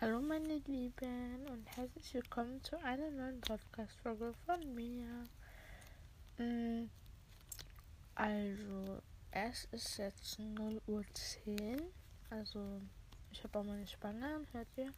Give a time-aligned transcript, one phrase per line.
[0.00, 5.24] Hallo meine Lieben und herzlich willkommen zu einer neuen Podcast-Folge von mir.
[6.36, 6.88] Mm,
[8.14, 11.82] also, es ist jetzt 0 Uhr 10.
[12.30, 12.80] Also,
[13.32, 14.92] ich habe auch meine Spanne an, hört ihr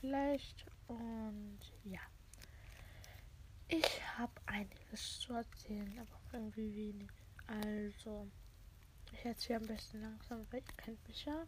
[0.00, 0.64] vielleicht.
[0.88, 2.00] Und ja,
[3.68, 7.10] ich habe einiges zu erzählen, aber auch irgendwie wenig.
[7.46, 8.26] Also,
[9.12, 11.44] ich erzähle am besten langsam, weil ihr kennt mich ja.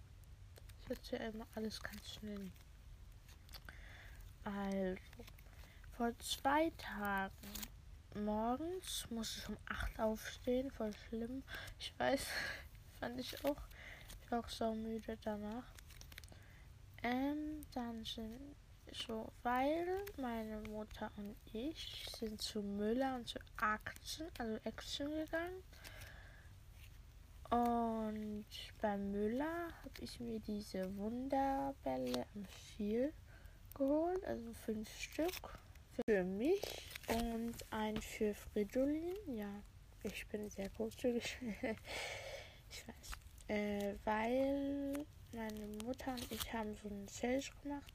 [0.82, 2.52] Ich erzähle immer alles ganz schnell.
[4.46, 4.96] Also,
[5.96, 7.34] vor zwei Tagen
[8.14, 11.42] morgens muss ich um 8 aufstehen, voll schlimm.
[11.80, 12.24] Ich weiß,
[13.00, 13.60] fand ich auch.
[14.22, 15.64] Ich war auch so müde danach.
[17.02, 18.54] Ähm, dann sind
[18.92, 25.64] so, weil meine Mutter und ich sind zu Müller und zu Action, also Action gegangen.
[27.50, 28.46] Und
[28.80, 33.12] beim Müller habe ich mir diese Wunderbälle am Stiel
[33.76, 35.58] geholt, also fünf Stück
[36.04, 36.62] für mich
[37.08, 39.16] und ein für Fridolin.
[39.36, 39.50] Ja,
[40.02, 41.38] ich bin sehr großzügig.
[42.70, 43.12] ich weiß.
[43.48, 47.92] Äh, weil meine Mutter und ich haben so einen Sales gemacht.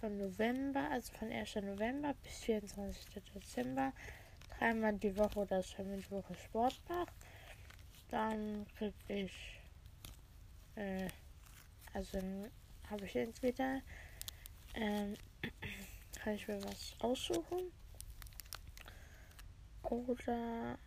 [0.00, 1.56] Von November, also von 1.
[1.56, 3.22] November bis 24.
[3.34, 3.92] Dezember,
[4.56, 7.12] dreimal die Woche oder zweimal die Woche Sport mache.
[8.10, 9.60] Dann krieg ich,
[10.76, 11.08] äh,
[11.92, 12.18] also
[12.88, 13.82] habe ich entweder
[14.74, 15.16] ähm,
[16.22, 17.72] kann ich mir was aussuchen.
[19.82, 20.78] Oder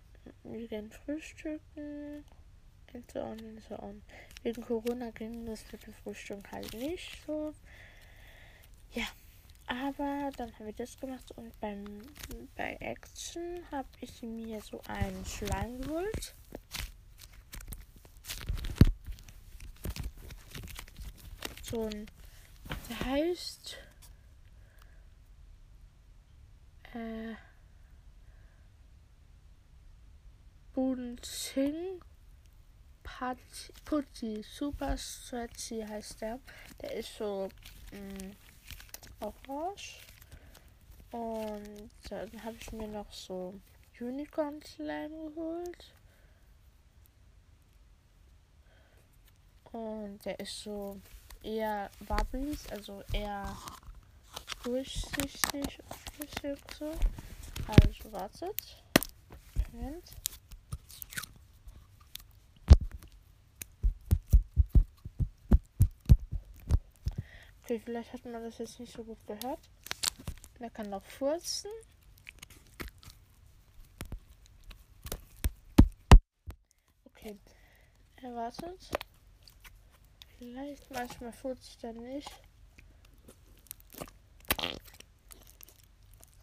[0.43, 2.23] gehen frühstücken.
[2.93, 4.01] Und so on und so on.
[4.43, 7.53] Wegen Corona ging das mit dem Frühstück halt nicht so.
[8.93, 9.05] Ja.
[9.67, 12.01] Aber dann haben wir das gemacht und beim,
[12.57, 16.35] bei Action habe ich mir so einen Schleim geholt.
[21.63, 22.05] So ein
[22.91, 23.77] der heißt
[26.93, 27.35] äh,
[30.73, 32.01] Bunzing
[33.85, 36.39] Putty Super Stretchy heißt der.
[36.81, 37.49] Der ist so
[37.91, 38.35] mh, mm,
[39.19, 39.99] orange.
[41.11, 43.53] Und dann habe ich mir noch so
[43.99, 45.93] Unicorn Slime geholt.
[49.71, 50.99] Und der ist so
[51.43, 53.55] eher Wabblies, also eher
[54.63, 55.79] durchsichtig
[56.13, 56.91] flüssig so.
[57.67, 58.83] Also wartet.
[59.71, 60.15] Moment.
[67.63, 69.59] Okay, vielleicht hat man das jetzt nicht so gut gehört.
[70.59, 71.71] Der kann noch furzen.
[77.05, 77.37] Okay.
[78.17, 78.51] Er.
[80.41, 82.27] Vielleicht manchmal furzt er nicht.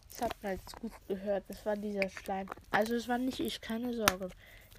[0.09, 1.43] Das hat man jetzt gut gehört.
[1.49, 2.49] Das war dieser Schleim.
[2.71, 4.29] Also es war nicht ich, keine Sorge.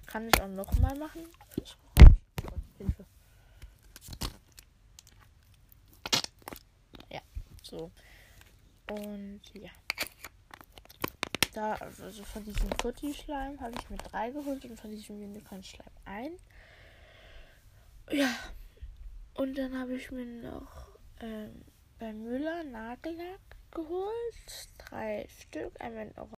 [0.07, 1.27] Kann ich auch noch mal machen.
[2.79, 3.05] Hilfe.
[7.11, 7.21] Ja,
[7.61, 7.91] so.
[8.89, 9.69] Und ja.
[11.53, 16.31] Da, also von diesem Futti-Schleim habe ich mir drei geholt und von diesem Unicorn-Schleim ein.
[18.09, 18.35] Ja,
[19.35, 20.87] und dann habe ich mir noch
[21.21, 21.61] ähm,
[21.99, 23.39] bei Müller Nagellack
[23.71, 24.69] geholt.
[24.77, 25.71] Drei Stück.
[25.79, 26.35] Einmal in Orange.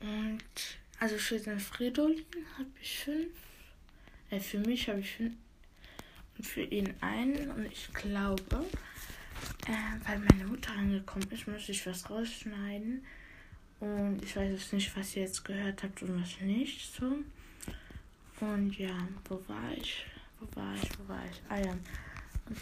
[0.00, 2.24] Und also für den Fridolin
[2.58, 3.36] habe ich fünf.
[4.30, 5.34] Äh, für mich habe ich fünf.
[6.38, 7.50] Und für ihn einen.
[7.50, 8.64] Und ich glaube,
[9.66, 13.04] äh, weil meine Mutter angekommen ist, muss ich was rausschneiden.
[13.80, 16.94] Und ich weiß jetzt nicht, was ihr jetzt gehört habt und was nicht.
[16.94, 17.18] So.
[18.40, 20.06] Und ja, wo war ich?
[20.40, 20.98] Wo war ich?
[20.98, 21.42] Wo war ich?
[21.48, 21.76] Ah ja.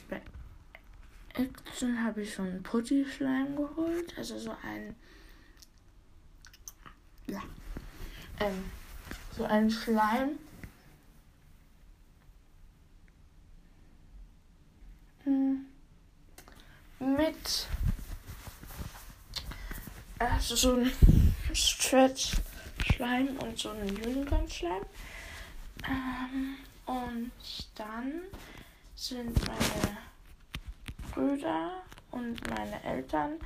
[0.08, 0.20] Bei
[1.34, 4.14] Action habe ich so einen Putty-Schleim geholt.
[4.16, 4.94] Also so ein.
[7.26, 7.42] Ja.
[8.40, 8.64] Ähm,
[9.36, 10.38] so ein Schleim.
[15.24, 15.66] Hm,
[16.98, 17.68] mit.
[20.18, 20.92] Also so ein
[21.54, 24.82] Stretch-Schleim und so ein Unicorn-Schleim.
[25.86, 26.56] Ähm,
[26.86, 27.32] und
[27.74, 28.22] dann
[29.00, 29.96] sind meine
[31.10, 31.70] Brüder
[32.10, 33.40] und meine Eltern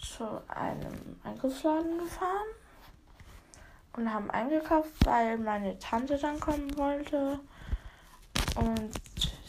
[0.00, 2.48] zu einem Einkaufsladen gefahren
[3.92, 7.38] und haben eingekauft, weil meine Tante dann kommen wollte.
[8.56, 8.92] Und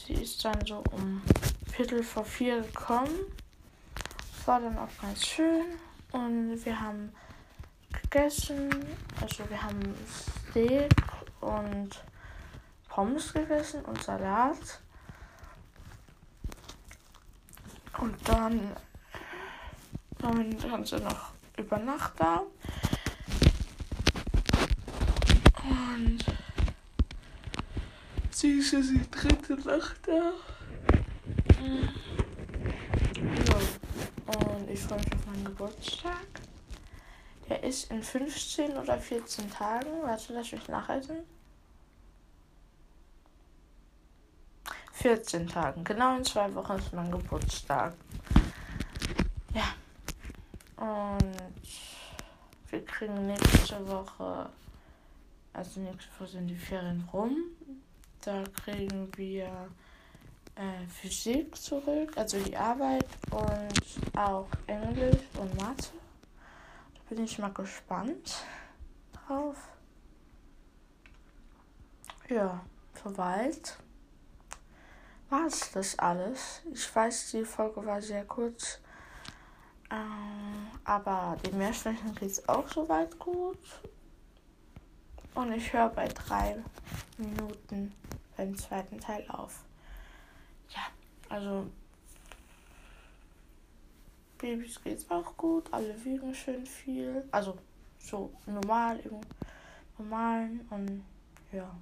[0.05, 1.21] sie ist dann so um
[1.71, 3.17] Viertel vor vier gekommen.
[4.45, 5.67] War dann auch ganz schön.
[6.11, 7.13] Und wir haben
[7.93, 8.69] gegessen.
[9.21, 9.95] Also wir haben
[10.49, 10.93] Steak
[11.39, 12.03] und
[12.91, 14.81] Pommes gegessen und Salat.
[17.97, 18.75] Und dann
[20.19, 22.41] waren sie noch über Nacht da.
[25.63, 26.25] Und
[28.29, 30.33] sie ist jetzt die dritte Nacht da.
[31.61, 31.83] Ja.
[34.35, 36.27] Und ich freue mich auf meinen Geburtstag.
[37.47, 40.01] Der ist in 15 oder 14 Tagen.
[40.03, 41.19] Warte, lass mich nachhalten.
[45.01, 45.83] 14 Tagen.
[45.83, 47.95] Genau in zwei Wochen ist mein Geburtstag.
[49.51, 49.73] Ja.
[50.77, 51.37] Und
[52.69, 54.49] wir kriegen nächste Woche,
[55.53, 57.35] also nächste Woche sind die Ferien rum.
[58.23, 59.69] Da kriegen wir
[60.53, 65.89] äh, Physik zurück, also die Arbeit und auch Englisch und Mathe.
[66.93, 68.43] Da bin ich mal gespannt
[69.13, 69.57] drauf.
[72.29, 72.63] Ja,
[73.03, 73.77] soweit
[75.31, 76.61] war es das alles.
[76.73, 78.79] Ich weiß, die Folge war sehr kurz.
[79.89, 83.57] Ähm, aber den Meerschweinchen geht es auch soweit gut.
[85.33, 86.57] Und ich höre bei drei
[87.17, 87.93] Minuten
[88.35, 89.63] beim zweiten Teil auf.
[90.69, 90.81] Ja,
[91.29, 91.67] also
[94.37, 95.71] Babys geht's auch gut.
[95.71, 97.27] Alle wiegen schön viel.
[97.31, 97.57] Also
[97.99, 99.21] so normal im
[99.97, 101.05] normalen und
[101.53, 101.73] ja.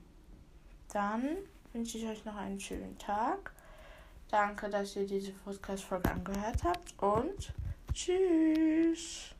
[0.91, 1.37] Dann
[1.73, 3.51] wünsche ich euch noch einen schönen Tag.
[4.29, 7.51] Danke, dass ihr diese Podcast-Folge angehört habt und
[7.93, 9.35] tschüss.